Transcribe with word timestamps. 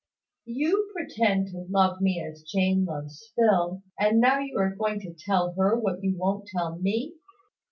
"You 0.47 0.89
pretend 0.95 1.49
you 1.49 1.67
love 1.69 2.01
me 2.01 2.19
as 2.27 2.41
Jane 2.41 2.85
loves 2.85 3.31
Phil! 3.35 3.83
And 3.99 4.19
now 4.19 4.39
you 4.39 4.57
are 4.57 4.73
going 4.73 4.99
to 5.01 5.13
tell 5.13 5.53
her 5.53 5.75
what 5.79 6.03
you 6.03 6.17
won't 6.17 6.47
tell 6.47 6.75
me! 6.75 7.13